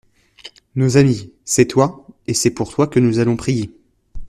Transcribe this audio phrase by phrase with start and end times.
[0.75, 3.69] Nos amis, c'est toi, et c'est pour toi que nous allons prier.